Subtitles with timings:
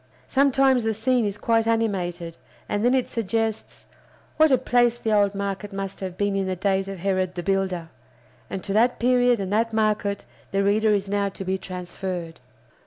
[0.27, 2.35] Sometimes the scene is quite animated,
[2.67, 3.85] and then it suggests,
[4.37, 7.43] What a place the old market must have been in the days of Herod the
[7.43, 7.89] Builder!
[8.49, 12.39] And to that period and that market the reader is now to be transferred.